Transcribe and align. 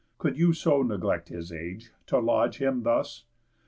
Could 0.17 0.35
you 0.35 0.51
so 0.53 0.81
neglect 0.81 1.29
His 1.29 1.51
age, 1.51 1.91
to 2.07 2.17
lodge 2.17 2.57
him 2.57 2.81
thus? 2.81 3.25